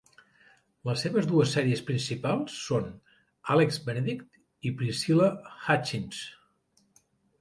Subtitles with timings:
[0.89, 2.87] Les seves dues sèries principals són
[3.57, 6.27] Alex Benedict i Priscilla Hutchins.